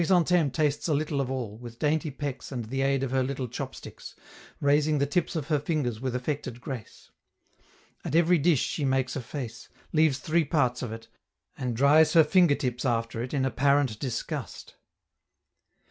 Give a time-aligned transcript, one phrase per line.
[0.03, 3.47] Chrysantheme tastes a little of all, with dainty pecks and the aid of her little
[3.47, 4.15] chopsticks,
[4.59, 7.11] raising the tips of her fingers with affected grace.
[8.03, 11.07] At every dish she makes a face, leaves three parts of it,
[11.55, 14.73] and dries her finger tips after it in apparent disgust.